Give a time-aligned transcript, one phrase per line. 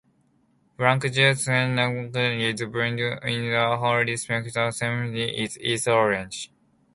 [0.77, 6.51] Frank Joseph McNulty is buried in the Holy Sepulchre Cemetery in East Orange.